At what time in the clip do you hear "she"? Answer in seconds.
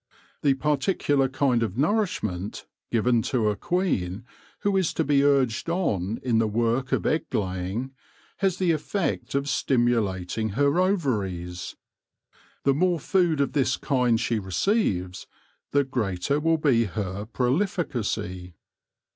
14.19-14.39